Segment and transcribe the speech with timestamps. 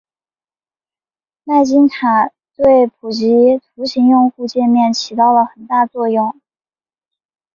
[1.43, 6.41] 麦金塔对普及图形用户界面起到了很大作用。